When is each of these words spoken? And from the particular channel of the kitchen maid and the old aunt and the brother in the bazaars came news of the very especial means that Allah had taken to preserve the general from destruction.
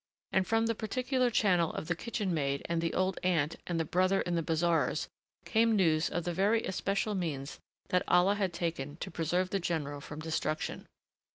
And 0.31 0.47
from 0.47 0.65
the 0.65 0.73
particular 0.73 1.29
channel 1.29 1.73
of 1.73 1.87
the 1.87 1.95
kitchen 1.95 2.33
maid 2.33 2.63
and 2.67 2.81
the 2.81 2.95
old 2.95 3.19
aunt 3.21 3.57
and 3.67 3.79
the 3.79 3.85
brother 3.85 4.21
in 4.21 4.33
the 4.33 4.41
bazaars 4.41 5.07
came 5.45 5.75
news 5.75 6.09
of 6.09 6.23
the 6.23 6.33
very 6.33 6.63
especial 6.63 7.13
means 7.13 7.59
that 7.89 8.01
Allah 8.07 8.33
had 8.33 8.51
taken 8.51 8.95
to 8.95 9.11
preserve 9.11 9.51
the 9.51 9.59
general 9.59 10.01
from 10.01 10.19
destruction. 10.19 10.87